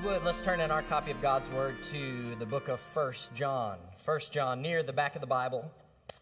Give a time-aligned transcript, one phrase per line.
[0.00, 3.34] you would, let's turn in our copy of God's Word to the book of First
[3.34, 3.76] John.
[4.04, 5.70] First John, near the back of the Bible.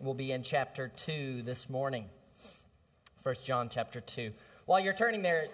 [0.00, 2.06] We'll be in chapter 2 this morning.
[3.22, 4.32] First John chapter 2.
[4.66, 5.46] While you're turning there,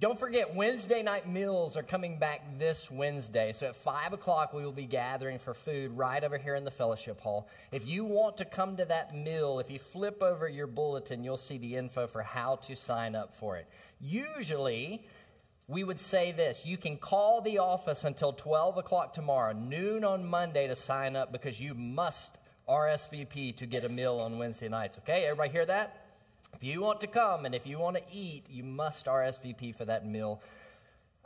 [0.00, 3.52] don't forget, Wednesday night meals are coming back this Wednesday.
[3.52, 6.70] So at 5 o'clock, we will be gathering for food right over here in the
[6.70, 7.48] fellowship hall.
[7.72, 11.36] If you want to come to that meal, if you flip over your bulletin, you'll
[11.36, 13.66] see the info for how to sign up for it.
[14.00, 15.04] Usually,
[15.70, 20.26] we would say this you can call the office until 12 o'clock tomorrow, noon on
[20.26, 22.36] Monday, to sign up because you must
[22.68, 24.98] RSVP to get a meal on Wednesday nights.
[24.98, 26.06] Okay, everybody hear that?
[26.54, 29.84] If you want to come and if you want to eat, you must RSVP for
[29.84, 30.42] that meal.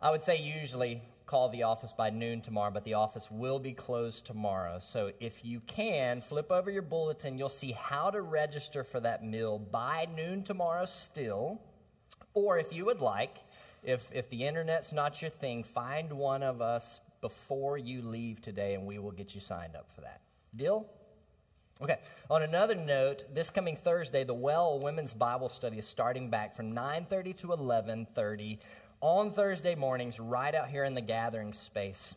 [0.01, 3.73] I would say usually call the office by noon tomorrow, but the office will be
[3.73, 4.79] closed tomorrow.
[4.79, 7.39] So if you can, flip over your bulletin.
[7.39, 11.63] You'll see how to register for that meal by noon tomorrow still.
[12.35, 13.39] Or if you would like,
[13.85, 18.75] if, if the internet's not your thing, find one of us before you leave today
[18.75, 20.21] and we will get you signed up for that.
[20.55, 20.87] Deal?
[21.83, 21.99] Okay.
[22.31, 26.73] On another note, this coming Thursday, the Well Women's Bible Study is starting back from
[26.73, 28.59] 9:30 to 11:30
[29.01, 32.15] on Thursday mornings, right out here in the gathering space.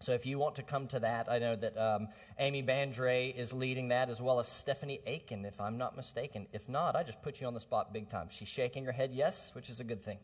[0.00, 3.52] So if you want to come to that, I know that um, Amy Bandre is
[3.52, 6.46] leading that, as well as Stephanie Aiken, if I'm not mistaken.
[6.52, 8.28] If not, I just put you on the spot big time.
[8.30, 10.18] She's shaking her head yes, which is a good thing.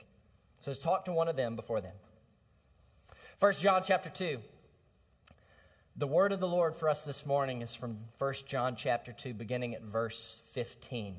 [0.60, 1.92] So let's talk to one of them before then.
[3.38, 4.38] First John chapter 2.
[5.96, 9.34] The word of the Lord for us this morning is from 1 John chapter 2,
[9.34, 11.16] beginning at verse 15.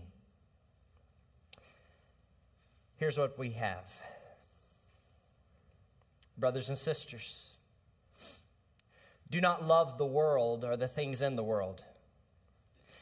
[2.96, 4.02] Here's what we have.
[6.38, 7.52] Brothers and sisters,
[9.30, 11.82] do not love the world or the things in the world.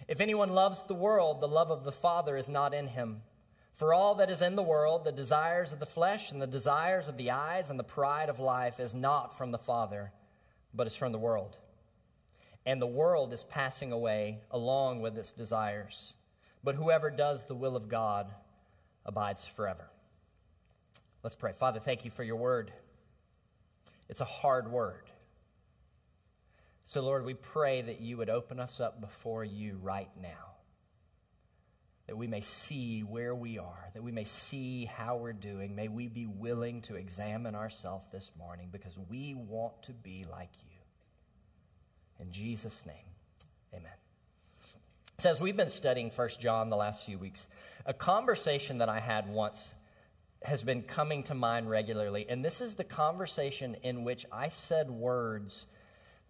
[0.08, 3.22] If anyone loves the world, the love of the Father is not in him.
[3.78, 7.08] For all that is in the world, the desires of the flesh and the desires
[7.08, 10.12] of the eyes and the pride of life is not from the Father,
[10.74, 11.56] but is from the world.
[12.66, 16.14] And the world is passing away along with its desires.
[16.64, 18.34] But whoever does the will of God
[19.06, 19.92] abides forever.
[21.22, 21.52] Let's pray.
[21.52, 22.72] Father, thank you for your word.
[24.10, 25.04] It's a hard word.
[26.84, 30.47] So, Lord, we pray that you would open us up before you right now
[32.08, 35.76] that we may see where we are, that we may see how we're doing.
[35.76, 40.52] May we be willing to examine ourselves this morning because we want to be like
[40.70, 40.78] you.
[42.20, 42.96] In Jesus' name,
[43.74, 43.92] amen.
[45.20, 47.50] So, as we've been studying First John the last few weeks,
[47.86, 49.74] a conversation that I had once
[50.44, 52.26] has been coming to mind regularly.
[52.30, 55.66] And this is the conversation in which I said words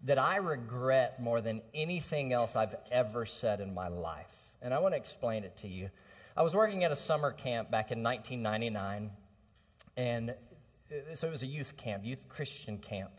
[0.04, 4.78] that I regret more than anything else I've ever said in my life and I
[4.78, 5.90] want to explain it to you.
[6.36, 9.10] I was working at a summer camp back in 1999,
[9.96, 13.10] and uh, so it was a youth camp, youth Christian camp.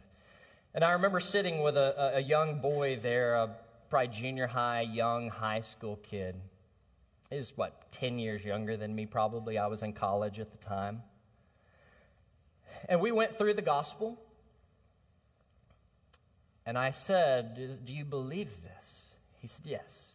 [0.73, 3.55] And I remember sitting with a, a young boy there, a
[3.89, 6.35] probably junior high, young high school kid.
[7.29, 9.57] He was, what, 10 years younger than me, probably.
[9.57, 11.03] I was in college at the time.
[12.87, 14.19] And we went through the gospel.
[16.65, 19.01] And I said, Do you believe this?
[19.39, 20.08] He said, Yes.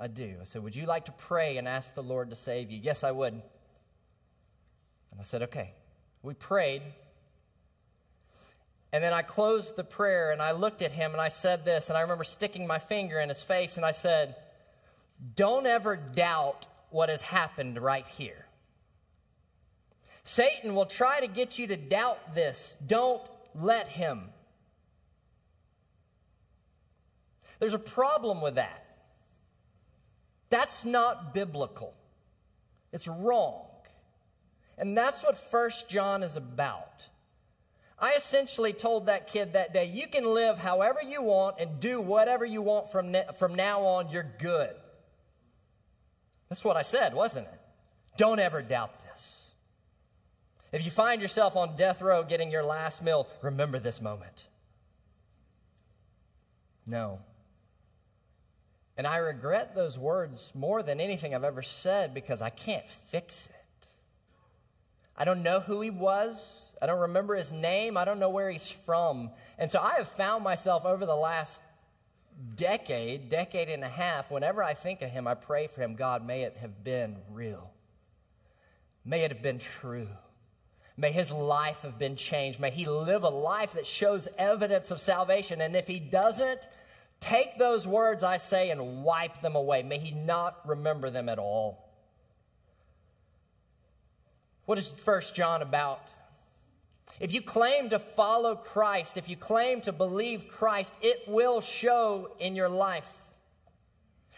[0.00, 0.36] I do.
[0.40, 2.78] I said, Would you like to pray and ask the Lord to save you?
[2.82, 3.32] Yes, I would.
[3.32, 3.42] And
[5.18, 5.72] I said, Okay.
[6.22, 6.82] We prayed.
[8.92, 11.88] And then I closed the prayer and I looked at him and I said this.
[11.88, 14.36] And I remember sticking my finger in his face and I said,
[15.36, 18.46] Don't ever doubt what has happened right here.
[20.24, 22.76] Satan will try to get you to doubt this.
[22.86, 23.22] Don't
[23.54, 24.24] let him.
[27.58, 28.87] There's a problem with that.
[30.50, 31.94] That's not biblical.
[32.92, 33.66] It's wrong.
[34.78, 37.02] And that's what First John is about.
[37.98, 42.00] I essentially told that kid that day, you can live however you want and do
[42.00, 44.70] whatever you want from, from now on, you're good.
[46.48, 47.60] That's what I said, wasn't it?
[48.16, 49.36] Don't ever doubt this.
[50.70, 54.44] If you find yourself on death row getting your last meal, remember this moment.
[56.86, 57.20] No.
[58.98, 63.46] And I regret those words more than anything I've ever said because I can't fix
[63.46, 63.86] it.
[65.16, 66.62] I don't know who he was.
[66.82, 67.96] I don't remember his name.
[67.96, 69.30] I don't know where he's from.
[69.56, 71.60] And so I have found myself over the last
[72.56, 76.26] decade, decade and a half, whenever I think of him, I pray for him God,
[76.26, 77.70] may it have been real.
[79.04, 80.08] May it have been true.
[80.96, 82.58] May his life have been changed.
[82.58, 85.60] May he live a life that shows evidence of salvation.
[85.60, 86.66] And if he doesn't,
[87.20, 89.82] Take those words I say and wipe them away.
[89.82, 91.88] May he not remember them at all.
[94.66, 96.02] What is First John about?
[97.20, 102.30] If you claim to follow Christ, if you claim to believe Christ, it will show
[102.38, 103.10] in your life.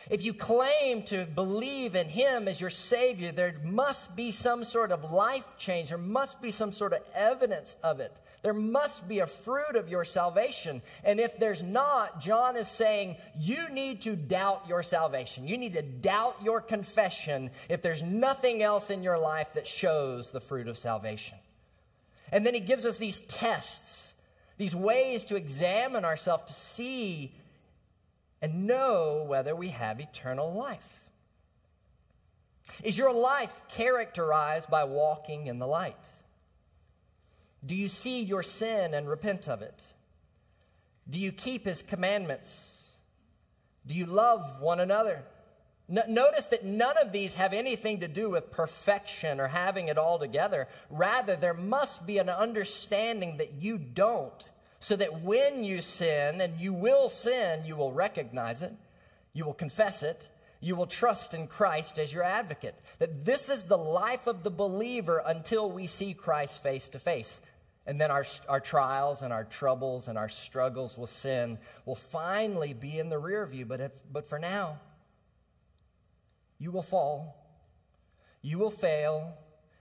[0.09, 4.93] If you claim to believe in Him as your Savior, there must be some sort
[4.93, 5.91] of life change.
[5.91, 8.19] There must be some sort of evidence of it.
[8.43, 10.81] There must be a fruit of your salvation.
[11.05, 15.47] And if there's not, John is saying you need to doubt your salvation.
[15.47, 20.31] You need to doubt your confession if there's nothing else in your life that shows
[20.31, 21.37] the fruit of salvation.
[22.33, 24.15] And then he gives us these tests,
[24.57, 27.35] these ways to examine ourselves to see
[28.41, 31.01] and know whether we have eternal life.
[32.83, 35.97] Is your life characterized by walking in the light?
[37.65, 39.83] Do you see your sin and repent of it?
[41.09, 42.85] Do you keep his commandments?
[43.87, 45.23] Do you love one another?
[46.09, 50.19] notice that none of these have anything to do with perfection or having it all
[50.19, 50.69] together.
[50.89, 54.45] Rather, there must be an understanding that you don't,
[54.79, 58.73] so that when you sin, and you will sin, you will recognize it,
[59.33, 60.29] you will confess it,
[60.61, 62.79] you will trust in Christ as your advocate.
[62.99, 67.41] That this is the life of the believer until we see Christ face to face.
[67.87, 72.73] And then our, our trials and our troubles and our struggles with sin will finally
[72.73, 73.65] be in the rear view.
[73.65, 74.79] But, if, but for now,
[76.59, 77.37] you will fall,
[78.43, 79.35] you will fail,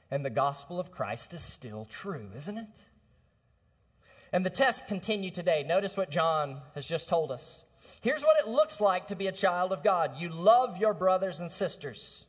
[0.09, 2.67] and the gospel of Christ is still true, isn't it?
[4.31, 5.65] And the tests continue today.
[5.67, 7.63] Notice what John has just told us.
[8.01, 11.39] Here's what it looks like to be a child of God you love your brothers
[11.39, 12.25] and sisters.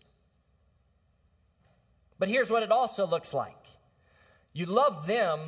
[2.18, 3.59] But here's what it also looks like
[4.52, 5.40] you love them,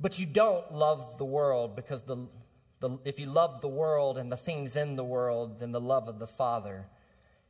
[0.00, 2.26] but you don't love the world because the,
[2.80, 6.08] the, if you love the world and the things in the world, then the love
[6.08, 6.86] of the Father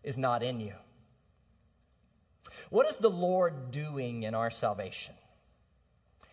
[0.02, 0.74] is not in you.
[2.70, 5.14] What is the Lord doing in our salvation?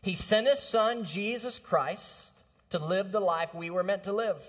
[0.02, 4.42] He sent his son, Jesus Christ, to live the life we were meant to live.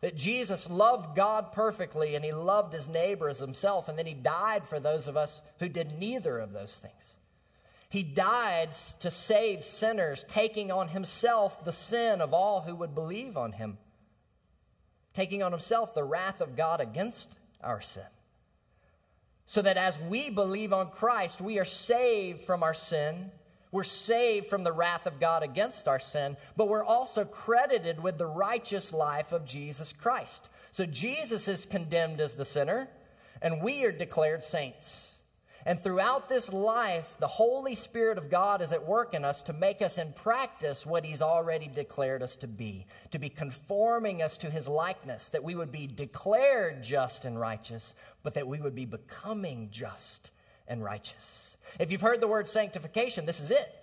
[0.00, 4.14] That Jesus loved God perfectly and he loved his neighbor as himself, and then he
[4.14, 7.14] died for those of us who did neither of those things.
[7.88, 13.36] He died to save sinners, taking on himself the sin of all who would believe
[13.36, 13.78] on him,
[15.14, 18.04] taking on himself the wrath of God against our sin
[19.48, 23.32] so that as we believe on Christ, we are saved from our sin.
[23.72, 28.18] We're saved from the wrath of God against our sin, but we're also credited with
[28.18, 30.48] the righteous life of Jesus Christ.
[30.72, 32.90] So Jesus is condemned as the sinner,
[33.40, 35.12] and we are declared saints.
[35.66, 39.52] And throughout this life, the Holy Spirit of God is at work in us to
[39.52, 44.38] make us in practice what He's already declared us to be, to be conforming us
[44.38, 48.74] to His likeness, that we would be declared just and righteous, but that we would
[48.74, 50.30] be becoming just
[50.68, 51.56] and righteous.
[51.78, 53.74] If you've heard the word sanctification, this is it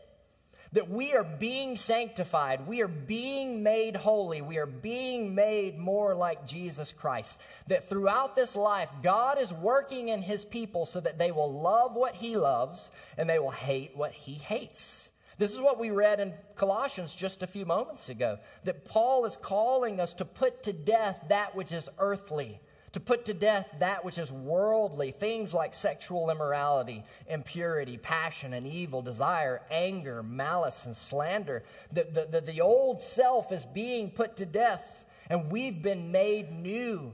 [0.75, 6.13] that we are being sanctified, we are being made holy, we are being made more
[6.13, 7.39] like Jesus Christ.
[7.67, 11.95] That throughout this life, God is working in his people so that they will love
[11.95, 15.09] what he loves and they will hate what he hates.
[15.37, 19.37] This is what we read in Colossians just a few moments ago that Paul is
[19.37, 22.59] calling us to put to death that which is earthly
[22.95, 28.65] to put to death that which is worldly, things like sexual immorality, impurity, passion, and
[28.65, 31.61] evil, desire, anger, malice, and slander.
[31.91, 36.53] The, the, the, the old self is being put to death, and we've been made
[36.53, 37.11] new.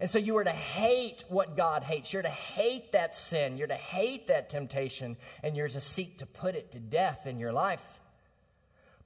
[0.00, 2.12] And so you are to hate what God hates.
[2.12, 3.56] You're to hate that sin.
[3.56, 7.38] You're to hate that temptation, and you're to seek to put it to death in
[7.38, 8.00] your life.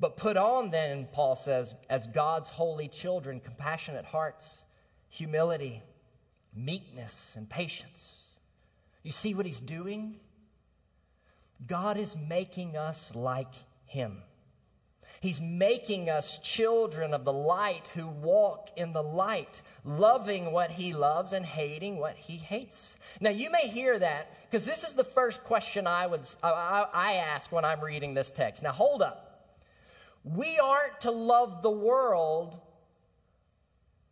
[0.01, 4.49] But put on, then, Paul says, as God's holy children, compassionate hearts,
[5.11, 5.83] humility
[6.57, 8.25] meekness and patience.
[9.03, 10.17] You see what he's doing?
[11.67, 13.53] God is making us like
[13.85, 14.23] him.
[15.21, 20.93] He's making us children of the light who walk in the light, loving what he
[20.93, 22.97] loves and hating what he hates.
[23.21, 27.13] Now, you may hear that because this is the first question I, would, I, I
[27.15, 28.63] ask when I'm reading this text.
[28.63, 29.57] Now, hold up.
[30.23, 32.59] We aren't to love the world,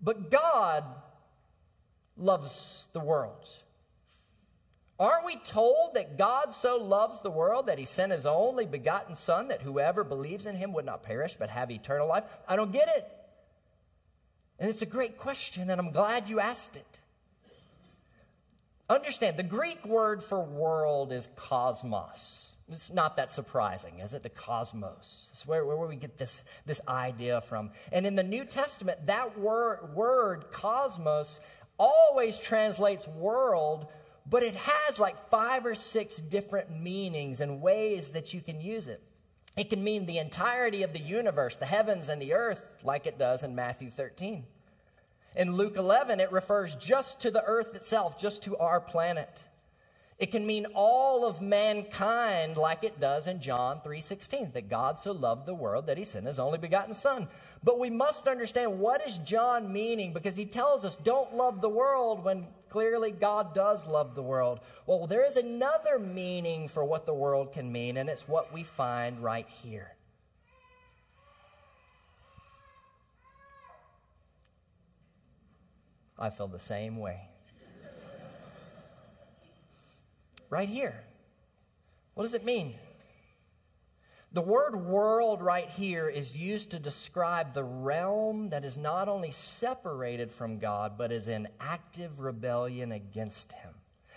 [0.00, 0.84] but God
[2.16, 3.48] loves the world.
[4.98, 9.16] Aren't we told that God so loves the world that he sent his only begotten
[9.16, 12.24] Son that whoever believes in him would not perish but have eternal life?
[12.46, 13.10] I don't get it.
[14.58, 16.86] And it's a great question, and I'm glad you asked it.
[18.88, 22.48] Understand, the Greek word for world is cosmos.
[22.70, 24.22] It's not that surprising, is it?
[24.22, 25.26] The cosmos.
[25.32, 27.70] It's where, where we get this, this idea from.
[27.92, 31.40] And in the New Testament, that word, word cosmos
[31.78, 33.86] always translates world,
[34.28, 38.88] but it has like five or six different meanings and ways that you can use
[38.88, 39.02] it.
[39.56, 43.18] It can mean the entirety of the universe, the heavens and the earth, like it
[43.18, 44.44] does in Matthew 13.
[45.36, 49.40] In Luke 11, it refers just to the earth itself, just to our planet.
[50.16, 55.10] It can mean all of mankind like it does in John 3:16 that God so
[55.10, 57.28] loved the world that he sent his only begotten son.
[57.64, 61.68] But we must understand what is John meaning because he tells us don't love the
[61.68, 64.60] world when clearly God does love the world.
[64.86, 68.62] Well, there is another meaning for what the world can mean and it's what we
[68.62, 69.96] find right here.
[76.16, 77.33] I feel the same way
[80.54, 80.94] right here.
[82.14, 82.76] What does it mean?
[84.30, 89.32] The word world right here is used to describe the realm that is not only
[89.32, 93.70] separated from God, but is in active rebellion against Him.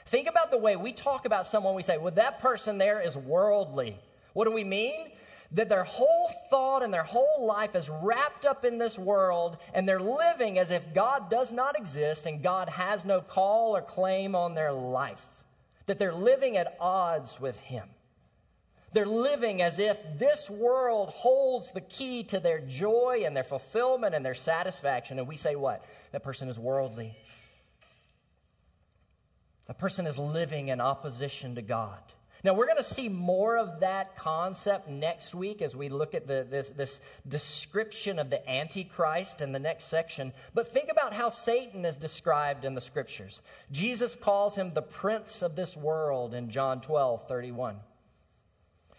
[0.06, 3.17] Think about the way we talk about someone, we say, well, that person there is
[3.17, 3.98] worldly.
[4.34, 5.10] What do we mean?
[5.53, 9.89] That their whole thought and their whole life is wrapped up in this world, and
[9.89, 14.36] they're living as if God does not exist and God has no call or claim
[14.36, 15.27] on their life
[15.88, 17.89] that they're living at odds with Him.
[18.94, 24.15] They're living as if this world holds the key to their joy and their fulfillment
[24.15, 25.20] and their satisfaction.
[25.20, 25.84] And we say, what?
[26.12, 27.15] That person is worldly.
[29.67, 32.00] That person is living in opposition to God.
[32.44, 36.27] Now, we're going to see more of that concept next week as we look at
[36.27, 40.34] the, this, this description of the Antichrist in the next section.
[40.53, 43.41] But think about how Satan is described in the scriptures.
[43.72, 47.77] Jesus calls him the prince of this world in John 12 31.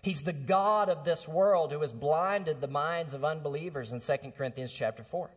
[0.02, 4.32] He's the God of this world who has blinded the minds of unbelievers in 2
[4.36, 5.30] Corinthians chapter 4.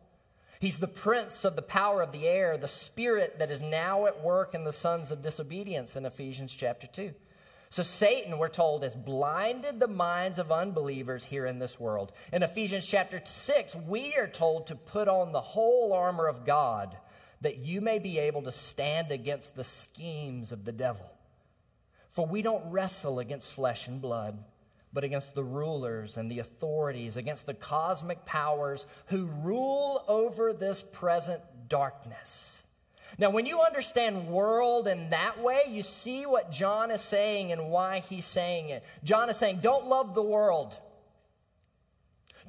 [0.60, 4.22] He's the prince of the power of the air, the spirit that is now at
[4.22, 7.12] work in the sons of disobedience in Ephesians chapter 2.
[7.72, 12.12] So Satan, we're told, has blinded the minds of unbelievers here in this world.
[12.30, 16.94] In Ephesians chapter 6, we are told to put on the whole armor of God
[17.40, 21.10] that you may be able to stand against the schemes of the devil.
[22.10, 24.44] For we don't wrestle against flesh and blood,
[24.92, 30.84] but against the rulers and the authorities, against the cosmic powers who rule over this
[30.92, 32.61] present darkness
[33.18, 37.68] now, when you understand world in that way, you see what John is saying and
[37.68, 38.84] why he's saying it.
[39.04, 40.74] John is saying, don't love the world.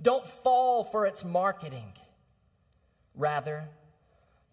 [0.01, 1.91] Don't fall for its marketing.
[3.15, 3.65] Rather,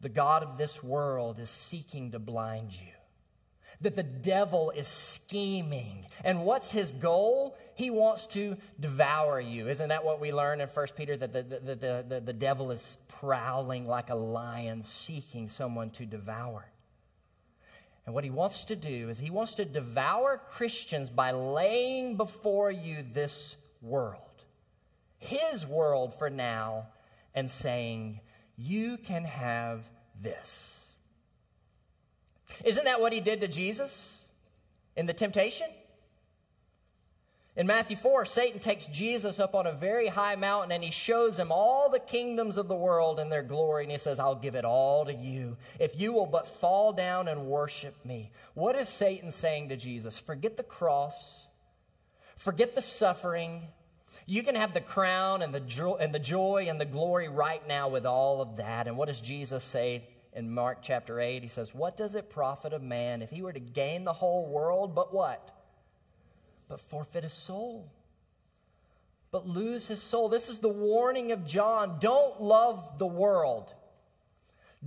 [0.01, 2.93] the God of this world is seeking to blind you
[3.81, 6.05] that the devil is scheming.
[6.23, 7.57] And what's his goal?
[7.75, 9.69] He wants to devour you.
[9.69, 11.17] Isn't that what we learn in 1 Peter?
[11.17, 16.05] That the, the, the, the, the devil is prowling like a lion, seeking someone to
[16.05, 16.67] devour.
[18.05, 22.71] And what he wants to do is he wants to devour Christians by laying before
[22.71, 24.43] you this world,
[25.19, 26.89] his world for now,
[27.35, 28.21] and saying,
[28.57, 29.85] You can have
[30.21, 30.70] this.
[32.65, 34.21] Isn't that what he did to Jesus
[34.97, 35.69] in the temptation?
[37.57, 41.39] In Matthew 4, Satan takes Jesus up on a very high mountain and he shows
[41.39, 43.83] him all the kingdoms of the world and their glory.
[43.83, 47.27] And he says, I'll give it all to you if you will but fall down
[47.27, 48.31] and worship me.
[48.55, 50.17] What is Satan saying to Jesus?
[50.17, 51.47] Forget the cross,
[52.37, 53.63] forget the suffering.
[54.27, 57.67] You can have the crown and the, jo- and the joy and the glory right
[57.67, 58.87] now with all of that.
[58.87, 61.43] And what does Jesus say in Mark chapter 8.
[61.43, 64.47] He says, What does it profit a man if he were to gain the whole
[64.47, 65.57] world, but what?
[66.69, 67.91] But forfeit his soul.
[69.31, 70.29] But lose his soul.
[70.29, 71.99] This is the warning of John.
[72.01, 73.73] Don't love the world.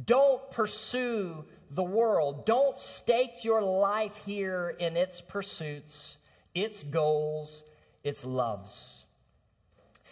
[0.06, 2.46] Don't pursue the world.
[2.46, 6.18] Don't stake your life here in its pursuits,
[6.54, 7.64] its goals,
[8.04, 9.04] its loves.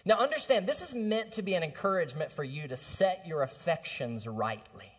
[0.04, 4.28] Now, understand, this is meant to be an encouragement for you to set your affections
[4.28, 4.91] rightly.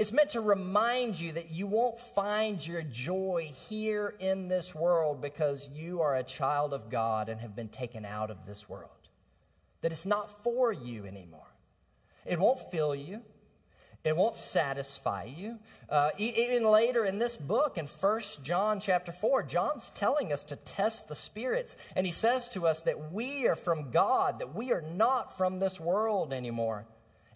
[0.00, 5.20] It's meant to remind you that you won't find your joy here in this world
[5.20, 8.88] because you are a child of God and have been taken out of this world.
[9.82, 11.52] That it's not for you anymore.
[12.24, 13.20] It won't fill you.
[14.02, 15.58] It won't satisfy you.
[15.90, 20.56] Uh, even later in this book, in 1 John chapter 4, John's telling us to
[20.56, 21.76] test the spirits.
[21.94, 25.58] And he says to us that we are from God, that we are not from
[25.58, 26.86] this world anymore.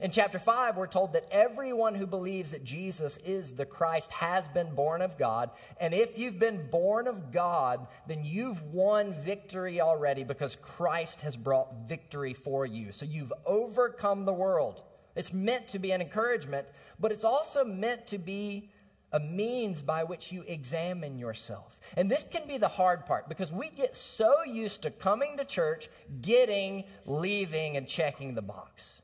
[0.05, 4.47] In chapter 5, we're told that everyone who believes that Jesus is the Christ has
[4.49, 5.49] been born of God.
[5.81, 11.37] And if you've been born of God, then you've won victory already because Christ has
[11.37, 12.93] brought victory for you.
[12.93, 14.83] So you've overcome the world.
[15.17, 16.67] It's meant to be an encouragement,
[17.01, 18.69] but it's also meant to be
[19.11, 21.81] a means by which you examine yourself.
[21.97, 25.47] And this can be the hard part because we get so used to coming to
[25.47, 25.89] church,
[26.21, 29.01] getting, leaving, and checking the box.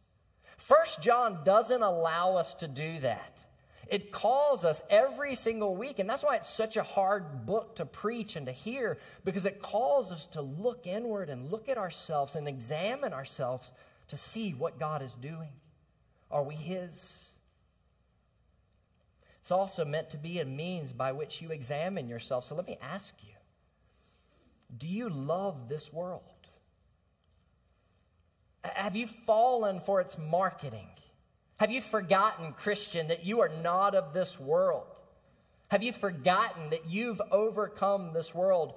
[0.71, 3.37] First John doesn't allow us to do that.
[3.89, 7.85] It calls us every single week, and that's why it's such a hard book to
[7.85, 12.37] preach and to hear, because it calls us to look inward and look at ourselves
[12.37, 13.73] and examine ourselves
[14.07, 15.51] to see what God is doing.
[16.31, 17.33] Are we His?
[19.41, 22.47] It's also meant to be a means by which you examine yourself.
[22.47, 23.35] So let me ask you
[24.79, 26.30] do you love this world?
[28.63, 30.89] Have you fallen for its marketing?
[31.59, 34.87] Have you forgotten, Christian, that you are not of this world?
[35.69, 38.75] Have you forgotten that you've overcome this world?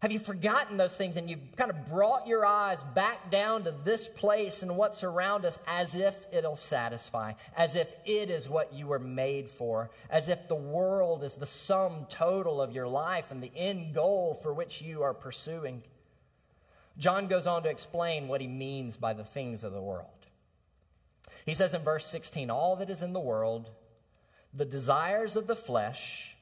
[0.00, 3.74] Have you forgotten those things and you've kind of brought your eyes back down to
[3.84, 8.72] this place and what's around us as if it'll satisfy, as if it is what
[8.72, 13.32] you were made for, as if the world is the sum total of your life
[13.32, 15.82] and the end goal for which you are pursuing?
[16.98, 20.06] John goes on to explain what he means by the things of the world.
[21.46, 23.70] He says in verse 16, All that is in the world,
[24.52, 26.36] the desires of the flesh,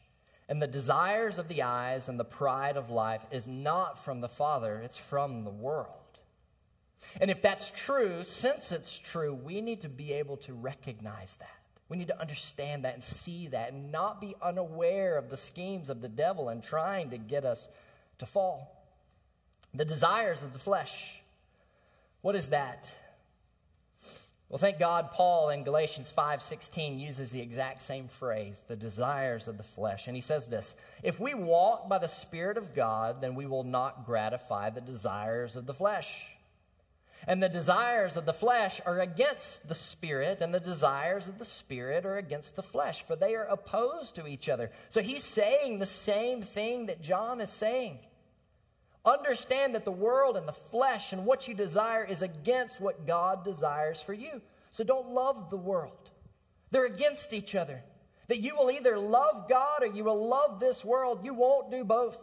[0.49, 4.29] and the desires of the eyes and the pride of life is not from the
[4.29, 5.91] Father, it's from the world.
[7.21, 11.51] And if that's true, since it's true, we need to be able to recognize that.
[11.89, 15.91] We need to understand that and see that and not be unaware of the schemes
[15.91, 17.69] of the devil and trying to get us
[18.19, 18.76] to fall.
[19.77, 21.21] The desires of the flesh.
[22.23, 22.89] What is that?
[24.49, 29.57] Well, thank God Paul in Galatians 5:16 uses the exact same phrase, the desires of
[29.59, 30.07] the flesh.
[30.07, 33.65] And he says this, if we walk by the spirit of God, then we will
[33.65, 36.29] not gratify the desires of the flesh.
[37.27, 41.45] And the desires of the flesh are against the spirit, and the desires of the
[41.45, 44.71] spirit are against the flesh, for they are opposed to each other.
[44.91, 47.99] So he's saying the same thing that John is saying.
[49.07, 53.45] Understand that the world and the flesh and what you desire is against what God
[53.45, 54.43] desires for you.
[54.73, 56.11] So don't love the world.
[56.73, 57.85] They're against each other.
[58.27, 61.25] That you will either love God or you will love this world.
[61.25, 62.19] You won't do both.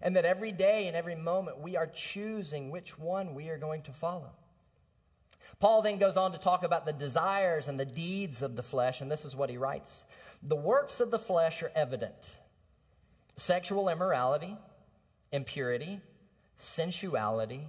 [0.00, 3.82] And that every day and every moment we are choosing which one we are going
[3.82, 4.30] to follow.
[5.58, 9.00] Paul then goes on to talk about the desires and the deeds of the flesh,
[9.00, 10.04] and this is what he writes
[10.42, 12.36] The works of the flesh are evident
[13.38, 14.56] sexual immorality
[15.32, 16.00] impurity,
[16.58, 17.68] sensuality,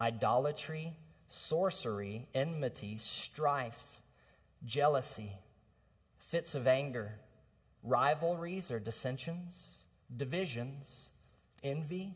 [0.00, 0.94] idolatry,
[1.28, 4.00] sorcery, enmity, strife,
[4.64, 5.32] jealousy,
[6.18, 7.14] fits of anger,
[7.82, 9.66] rivalries or dissensions,
[10.16, 11.10] divisions,
[11.62, 12.14] envy,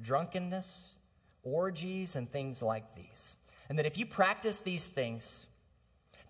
[0.00, 0.94] drunkenness,
[1.42, 3.36] orgies, and things like these.
[3.68, 5.46] And that if you practice these things,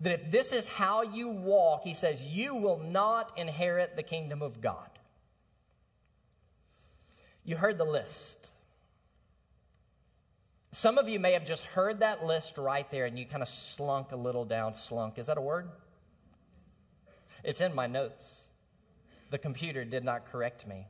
[0.01, 4.41] that if this is how you walk, he says, you will not inherit the kingdom
[4.41, 4.98] of God.
[7.43, 8.49] You heard the list.
[10.71, 13.49] Some of you may have just heard that list right there and you kind of
[13.49, 14.75] slunk a little down.
[14.75, 15.17] Slunk.
[15.17, 15.69] Is that a word?
[17.43, 18.43] It's in my notes.
[19.31, 20.87] The computer did not correct me.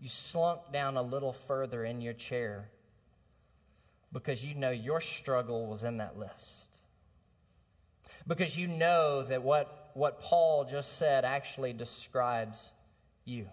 [0.00, 2.70] You slunk down a little further in your chair
[4.12, 6.78] because you know your struggle was in that list.
[8.26, 12.58] Because you know that what, what Paul just said actually describes
[13.24, 13.46] you.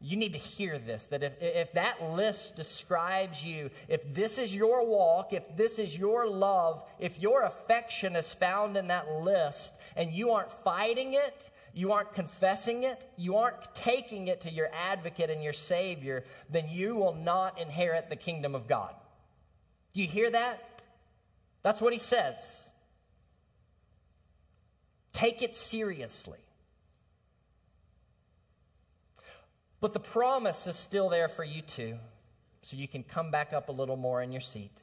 [0.00, 4.54] You need to hear this that if, if that list describes you, if this is
[4.54, 9.76] your walk, if this is your love, if your affection is found in that list
[9.96, 14.68] and you aren't fighting it, you aren't confessing it, you aren't taking it to your
[14.72, 18.94] advocate and your Savior, then you will not inherit the kingdom of God.
[19.94, 20.82] Do you hear that?
[21.62, 22.68] That's what he says.
[25.12, 26.38] Take it seriously.
[29.80, 31.98] But the promise is still there for you too,
[32.62, 34.76] so you can come back up a little more in your seat.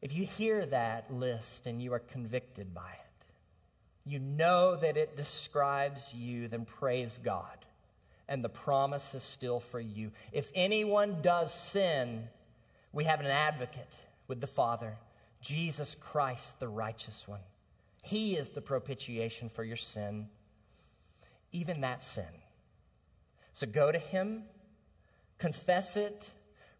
[0.00, 2.98] If you hear that list and you are convicted by it,
[4.04, 7.66] you know that it describes you, then praise God.
[8.28, 10.12] And the promise is still for you.
[10.32, 12.28] If anyone does sin,
[12.92, 13.92] we have an advocate
[14.28, 14.96] with the Father,
[15.40, 17.40] Jesus Christ, the righteous one.
[18.02, 20.28] He is the propitiation for your sin,
[21.52, 22.24] even that sin
[23.54, 24.44] so go to Him,
[25.38, 26.30] confess it,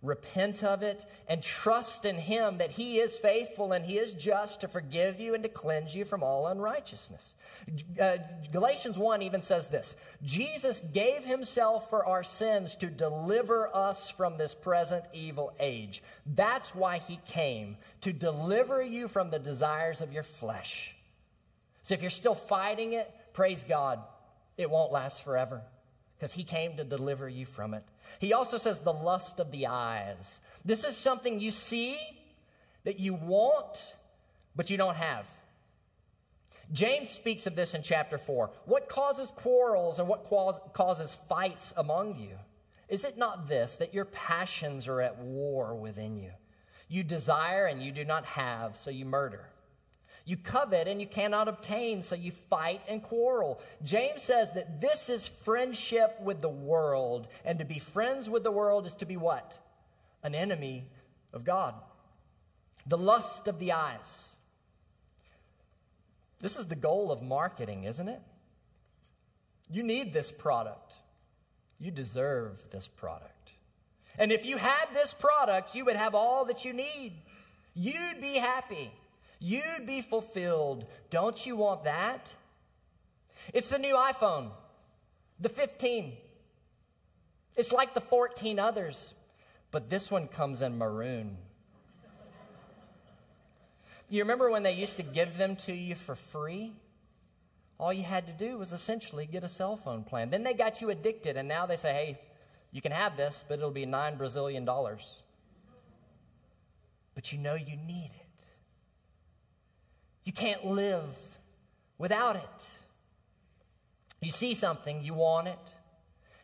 [0.02, 4.60] repent of it, and trust in Him that He is faithful and He is just
[4.60, 7.34] to forgive you and to cleanse you from all unrighteousness.
[8.00, 8.16] Uh,
[8.50, 14.36] Galatians 1 even says this Jesus gave Himself for our sins to deliver us from
[14.36, 16.02] this present evil age.
[16.26, 20.96] That's why He came, to deliver you from the desires of your flesh
[21.82, 24.00] So if you're still fighting it, praise God.
[24.56, 25.62] It won't last forever
[26.22, 27.82] because He came to deliver you from it.
[28.20, 30.38] He also says the lust of the eyes.
[30.64, 31.98] This is something you see
[32.84, 33.96] that you want,
[34.54, 35.26] but you don't have.
[36.70, 38.50] James speaks of this in chapter 4.
[38.66, 40.30] What causes quarrels and what
[40.72, 42.38] causes fights among you?
[42.88, 46.30] Is it not this, that your passions are at war within you?
[46.86, 49.48] You desire and you do not have, so you murder.
[50.24, 53.60] You covet and you cannot obtain, so you fight and quarrel.
[53.82, 58.50] James says that this is friendship with the world, and to be friends with the
[58.50, 59.52] world is to be what?
[60.22, 60.86] An enemy
[61.32, 61.74] of God.
[62.86, 64.22] The lust of the eyes.
[66.40, 68.20] This is the goal of marketing, isn't it?
[69.70, 70.92] You need this product.
[71.80, 73.52] You deserve this product.
[74.18, 77.14] And if you had this product, you would have all that you need.
[77.74, 78.92] You'd be happy.
[79.42, 80.86] You'd be fulfilled.
[81.10, 82.32] Don't you want that?
[83.52, 84.50] It's the new iPhone,
[85.40, 86.12] the 15.
[87.56, 89.14] It's like the 14 others,
[89.72, 91.36] but this one comes in maroon.
[94.08, 96.72] You remember when they used to give them to you for free?
[97.80, 100.30] All you had to do was essentially get a cell phone plan.
[100.30, 102.20] Then they got you addicted, and now they say, hey,
[102.70, 105.16] you can have this, but it'll be nine Brazilian dollars.
[107.16, 108.21] But you know you need it.
[110.24, 111.04] You can't live
[111.98, 112.42] without it.
[114.20, 115.58] You see something, you want it,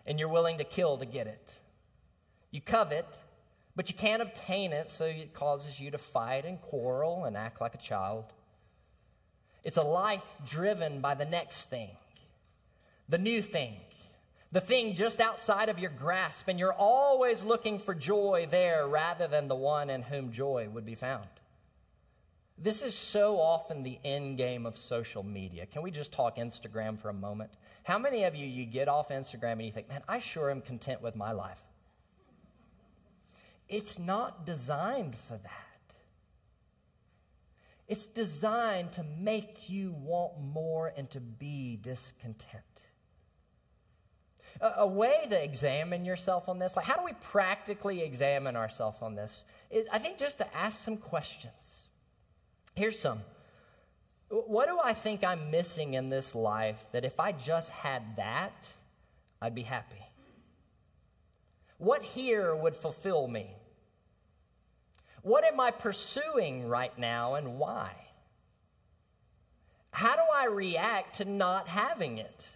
[0.05, 1.53] and you're willing to kill to get it.
[2.51, 3.07] You covet,
[3.77, 7.61] but you can't obtain it, so it causes you to fight and quarrel and act
[7.61, 8.25] like a child.
[9.63, 11.91] It's a life driven by the next thing,
[13.09, 13.77] the new thing,
[14.51, 19.29] the thing just outside of your grasp, and you're always looking for joy there rather
[19.29, 21.29] than the one in whom joy would be found.
[22.61, 25.65] This is so often the end game of social media.
[25.67, 27.51] Can we just talk Instagram for a moment?
[27.85, 30.61] How many of you you get off Instagram and you think, "Man, I sure am
[30.61, 31.63] content with my life."
[33.69, 35.95] It's not designed for that.
[37.87, 42.65] It's designed to make you want more and to be discontent.
[44.61, 48.99] A, a way to examine yourself on this, like how do we practically examine ourselves
[49.01, 49.45] on this?
[49.71, 51.78] Is, I think just to ask some questions.
[52.79, 53.23] Here's some.
[54.29, 58.69] What do I think I'm missing in this life that if I just had that,
[59.43, 60.07] I'd be happy?
[61.79, 63.51] What here would fulfill me?
[65.23, 67.91] What am I pursuing right now and why?
[69.91, 72.49] How do I react to not having it?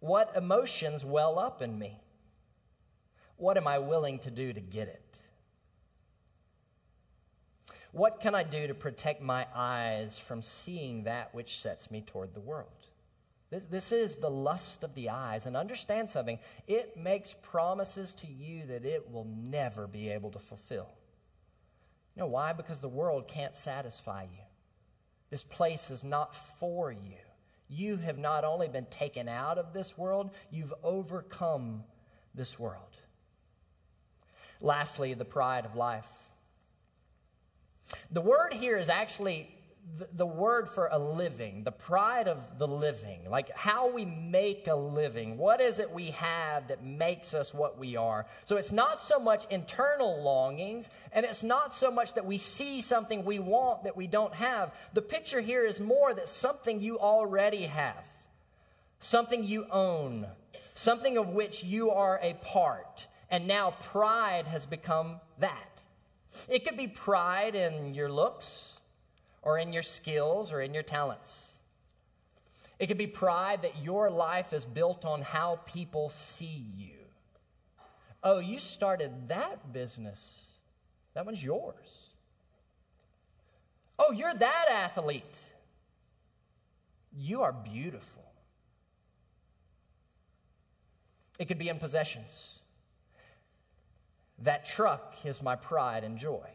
[0.00, 2.00] What emotions well up in me?
[3.36, 5.18] What am I willing to do to get it?
[7.92, 12.34] What can I do to protect my eyes from seeing that which sets me toward
[12.34, 12.68] the world?
[13.50, 15.46] This, this is the lust of the eyes.
[15.46, 20.38] And understand something it makes promises to you that it will never be able to
[20.38, 20.88] fulfill.
[22.14, 22.52] You know why?
[22.52, 24.44] Because the world can't satisfy you.
[25.30, 27.16] This place is not for you.
[27.68, 31.84] You have not only been taken out of this world, you've overcome
[32.34, 32.96] this world.
[34.60, 36.08] Lastly, the pride of life.
[38.10, 39.48] The word here is actually
[40.12, 44.74] the, word for a living, the pride of the living, like how we make a
[44.74, 45.36] living.
[45.38, 48.26] What is it we have that makes us what we are?
[48.44, 52.80] So it's not so much internal longings, and it's not so much that we see
[52.80, 54.74] something we want that we don't have.
[54.94, 58.06] The picture here is more that something you already have,
[59.00, 60.26] something you own,
[60.74, 63.06] something of which you are a part.
[63.30, 65.67] And now pride has become that.
[66.48, 68.74] It could be pride in your looks
[69.42, 71.48] or in your skills or in your talents.
[72.78, 76.98] It could be pride that your life is built on how people see you.
[78.22, 80.22] Oh, you started that business.
[81.14, 81.86] That one's yours.
[83.98, 85.38] Oh, you're that athlete.
[87.16, 88.22] You are beautiful.
[91.38, 92.57] It could be in possessions.
[94.40, 96.46] That truck is my pride and joy.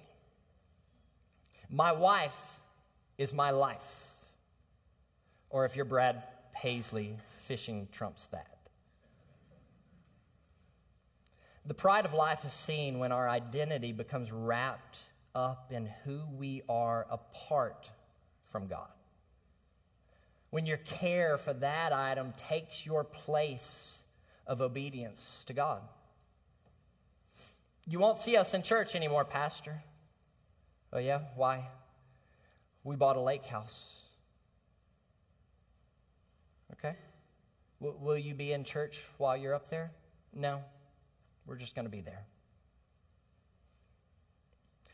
[1.69, 2.60] My wife
[3.17, 4.08] is my life.
[5.50, 8.58] Or if you're Brad Paisley, fishing trumps that.
[11.65, 14.98] The pride of life is seen when our identity becomes wrapped
[15.34, 17.89] up in who we are apart
[18.52, 18.89] from God.
[20.50, 24.00] When your care for that item takes your place
[24.46, 25.82] of obedience to God.
[27.86, 29.84] You won't see us in church anymore, Pastor.
[30.91, 31.19] Oh, yeah?
[31.36, 31.67] Why?
[32.84, 33.96] We bought a lake house.
[36.74, 36.96] Okay?
[37.82, 39.91] W- will you be in church while you're up there?
[40.34, 40.62] No.
[41.46, 42.26] We're just going to be there.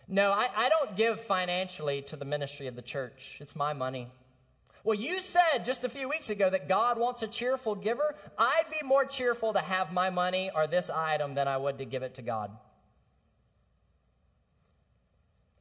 [0.08, 3.38] No, I, I don't give financially to the ministry of the church.
[3.39, 4.08] It's my money.
[4.84, 8.15] Well, you said just a few weeks ago that God wants a cheerful giver.
[8.38, 11.86] I'd be more cheerful to have my money or this item than I would to
[11.86, 12.49] give it to God.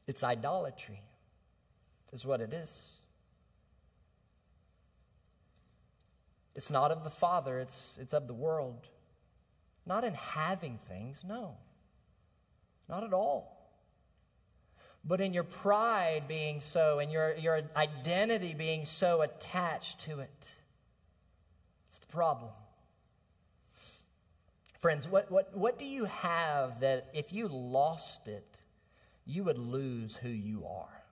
[0.09, 1.01] It's idolatry,
[2.11, 2.75] is what it is.
[6.55, 8.87] It's not of the Father, it's, it's of the world.
[9.85, 11.55] Not in having things, no.
[12.87, 13.59] Not at all
[15.05, 20.47] but in your pride being so, and your, your identity being so attached to it.
[21.87, 22.51] It's the problem.
[24.79, 28.48] Friends, what, what, what do you have that if you lost it,
[29.29, 31.03] you would lose who you are?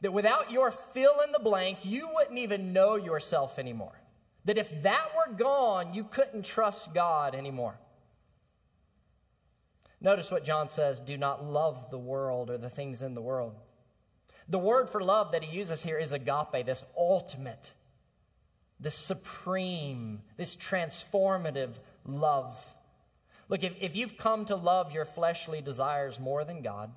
[0.00, 3.98] That without your fill in the blank, you wouldn't even know yourself anymore.
[4.44, 7.78] That if that were gone, you couldn't trust God anymore.
[10.00, 13.54] Notice what John says do not love the world or the things in the world.
[14.48, 17.72] The word for love that he uses here is agape, this ultimate,
[18.80, 21.72] this supreme, this transformative
[22.06, 22.56] love.
[23.48, 26.90] Look, if, if you've come to love your fleshly desires more than God,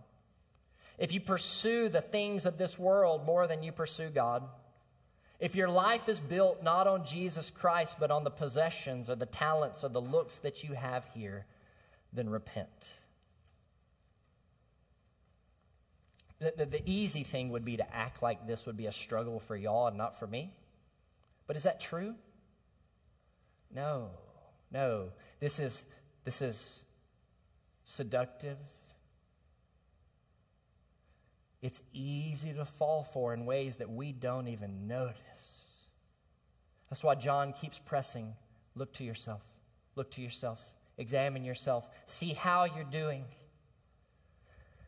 [0.98, 4.44] if you pursue the things of this world more than you pursue God,
[5.40, 9.26] if your life is built not on Jesus Christ, but on the possessions or the
[9.26, 11.46] talents or the looks that you have here,
[12.14, 12.70] then repent.
[16.38, 19.40] The, the, the, easy thing would be to act like this would be a struggle
[19.40, 20.54] for y'all and not for me.
[21.48, 22.16] But is that true?
[23.74, 24.10] No,
[24.72, 25.10] no.
[25.40, 25.84] This is,
[26.24, 26.80] this is
[27.84, 28.58] seductive.
[31.62, 35.18] It's easy to fall for in ways that we don't even notice.
[36.90, 38.34] That's why John keeps pressing
[38.76, 39.42] look to yourself,
[39.96, 40.64] look to yourself.
[40.98, 41.88] Examine yourself.
[42.06, 43.26] See how you're doing.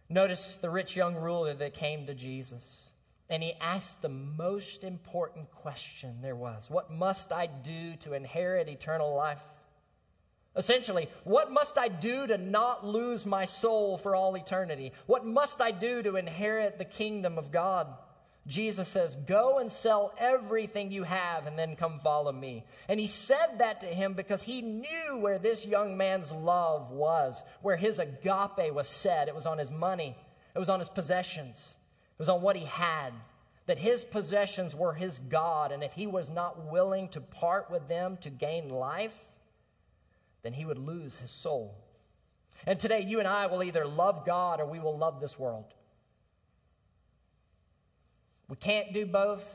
[0.10, 2.64] Notice the rich young ruler that came to Jesus.
[3.30, 8.68] And he asked the most important question there was What must I do to inherit
[8.68, 9.42] eternal life?
[10.56, 14.94] Essentially, what must I do to not lose my soul for all eternity?
[15.08, 17.88] What must I do to inherit the kingdom of God?
[18.46, 22.66] Jesus says, Go and sell everything you have and then come follow me.
[22.88, 27.42] And he said that to him because he knew where this young man's love was,
[27.62, 29.28] where his agape was set.
[29.28, 30.16] It was on his money,
[30.56, 33.14] it was on his possessions, it was on what he had.
[33.66, 37.88] That his possessions were his God, and if he was not willing to part with
[37.88, 39.18] them to gain life,
[40.44, 41.76] then he would lose his soul.
[42.68, 45.74] And today, you and I will either love God or we will love this world.
[48.48, 49.46] We can't do both,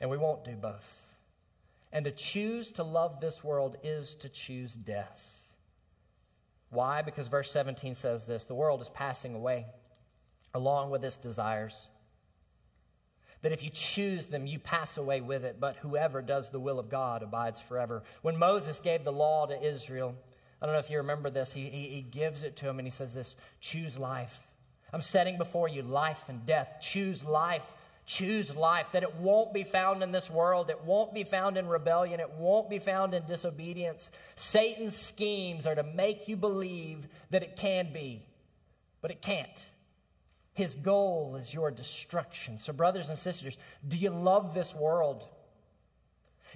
[0.00, 0.92] and we won't do both.
[1.92, 5.40] And to choose to love this world is to choose death.
[6.70, 7.02] Why?
[7.02, 9.66] Because verse 17 says this the world is passing away
[10.54, 11.88] along with its desires.
[13.42, 16.78] That if you choose them, you pass away with it, but whoever does the will
[16.78, 18.02] of God abides forever.
[18.22, 20.14] When Moses gave the law to Israel,
[20.60, 22.86] I don't know if you remember this, he, he, he gives it to him and
[22.86, 24.40] he says this choose life.
[24.92, 26.76] I'm setting before you life and death.
[26.80, 27.66] Choose life.
[28.04, 28.88] Choose life.
[28.92, 30.68] That it won't be found in this world.
[30.70, 32.20] It won't be found in rebellion.
[32.20, 34.10] It won't be found in disobedience.
[34.36, 38.22] Satan's schemes are to make you believe that it can be,
[39.00, 39.48] but it can't.
[40.54, 42.58] His goal is your destruction.
[42.58, 45.24] So, brothers and sisters, do you love this world?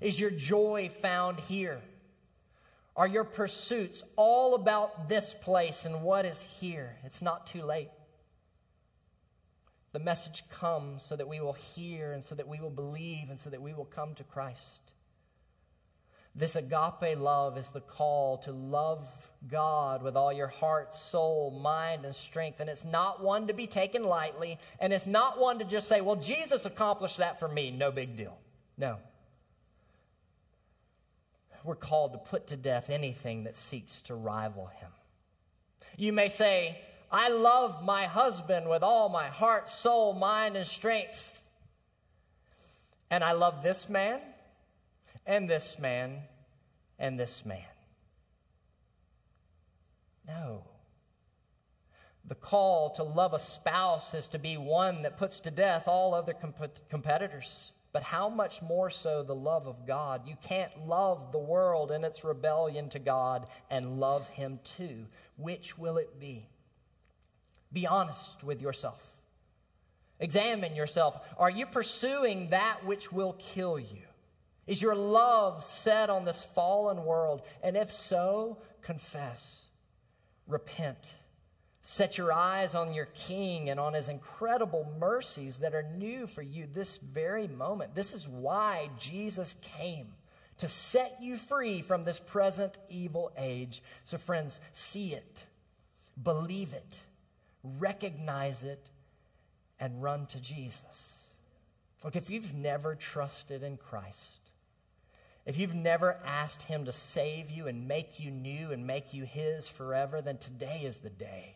[0.01, 1.81] Is your joy found here?
[2.95, 6.97] Are your pursuits all about this place and what is here?
[7.05, 7.89] It's not too late
[9.97, 13.41] the message comes so that we will hear and so that we will believe and
[13.41, 14.93] so that we will come to Christ.
[16.35, 22.05] This agape love is the call to love God with all your heart, soul, mind,
[22.05, 22.61] and strength.
[22.61, 26.01] And it's not one to be taken lightly, and it's not one to just say,
[26.01, 28.37] well, Jesus accomplished that for me, no big deal.
[28.77, 28.99] No.
[31.65, 34.91] We're called to put to death anything that seeks to rival him.
[35.97, 41.43] You may say, I love my husband with all my heart, soul, mind, and strength.
[43.11, 44.21] And I love this man,
[45.27, 46.19] and this man,
[46.99, 47.63] and this man.
[50.27, 50.65] No.
[52.29, 56.15] The call to love a spouse is to be one that puts to death all
[56.15, 57.73] other comp- competitors.
[57.93, 60.27] But how much more so the love of God?
[60.27, 65.07] You can't love the world in its rebellion to God and love Him too.
[65.37, 66.49] Which will it be?
[67.73, 69.01] Be honest with yourself.
[70.19, 71.19] Examine yourself.
[71.39, 74.03] Are you pursuing that which will kill you?
[74.67, 77.43] Is your love set on this fallen world?
[77.63, 79.61] And if so, confess,
[80.47, 81.13] repent.
[81.83, 86.43] Set your eyes on your King and on his incredible mercies that are new for
[86.43, 87.95] you this very moment.
[87.95, 90.09] This is why Jesus came
[90.59, 93.83] to set you free from this present evil age.
[94.05, 95.45] So, friends, see it,
[96.23, 97.01] believe it,
[97.63, 98.91] recognize it,
[99.79, 101.23] and run to Jesus.
[102.03, 104.46] Look, if you've never trusted in Christ,
[105.47, 109.25] if you've never asked Him to save you and make you new and make you
[109.25, 111.55] His forever, then today is the day.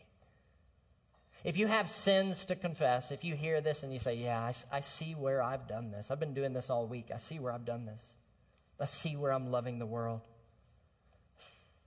[1.42, 4.76] If you have sins to confess, if you hear this and you say, Yeah, I,
[4.76, 7.52] I, see where I've done this, I've been doing this all week, I see where
[7.52, 8.02] I've done this,
[8.78, 10.20] I see where I'm loving the world,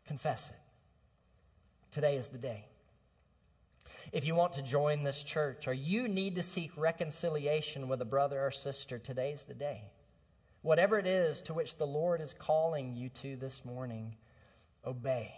[0.06, 0.56] confess it.
[1.92, 2.66] Today is the day.
[4.12, 8.06] If you want to join this church or you need to seek reconciliation with a
[8.06, 9.84] brother or sister, today's the day.
[10.64, 14.16] Whatever it is to which the Lord is calling you to this morning,
[14.86, 15.36] obey.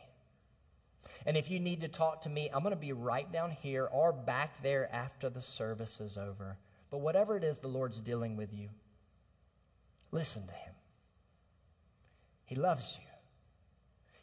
[1.26, 3.86] And if you need to talk to me, I'm going to be right down here
[3.92, 6.58] or back there after the service is over.
[6.92, 8.70] But whatever it is the Lord's dealing with you,
[10.12, 10.74] listen to Him.
[12.46, 13.08] He loves you.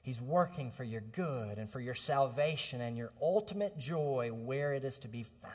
[0.03, 4.85] He's working for your good and for your salvation and your ultimate joy where it
[4.85, 5.55] is to be found.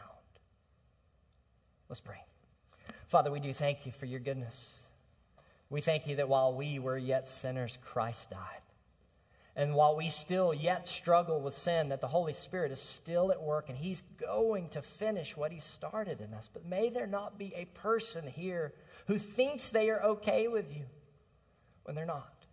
[1.88, 2.22] Let's pray.
[3.08, 4.76] Father, we do thank you for your goodness.
[5.70, 8.62] We thank you that while we were yet sinners, Christ died.
[9.56, 13.42] And while we still yet struggle with sin, that the Holy Spirit is still at
[13.42, 16.48] work and He's going to finish what He started in us.
[16.54, 18.74] But may there not be a person here
[19.08, 20.84] who thinks they are okay with you
[21.84, 22.46] when they're not.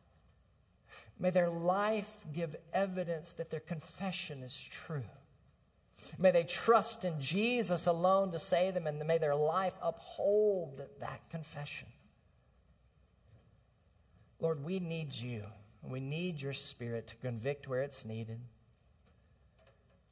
[1.18, 5.04] May their life give evidence that their confession is true.
[6.18, 11.20] May they trust in Jesus alone to save them, and may their life uphold that
[11.30, 11.88] confession.
[14.40, 15.42] Lord, we need you.
[15.82, 18.40] We need your spirit to convict where it's needed,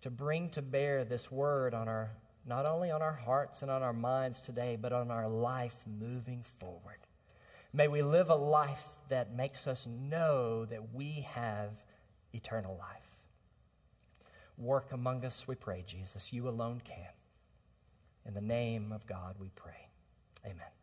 [0.02, 2.10] to bring to bear this word on our
[2.44, 6.42] not only on our hearts and on our minds today, but on our life moving
[6.58, 6.98] forward.
[7.72, 11.70] May we live a life that makes us know that we have
[12.34, 12.98] eternal life.
[14.58, 16.32] Work among us, we pray, Jesus.
[16.32, 16.96] You alone can.
[18.26, 19.88] In the name of God, we pray.
[20.44, 20.81] Amen.